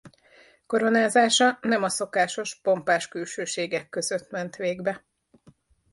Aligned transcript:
Koronázása 0.65 1.57
nem 1.61 1.83
a 1.83 1.89
szokásos 1.89 2.55
pompás 2.61 3.07
külsőségek 3.07 3.89
között 3.89 4.29
ment 4.29 4.55
végbe. 4.55 5.03